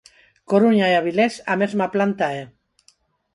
"Coruña 0.51 0.85
e 0.91 0.93
Avilés, 0.99 1.33
a 1.53 1.55
mesma 1.61 1.87
planta 1.93 2.25
é". 2.41 2.43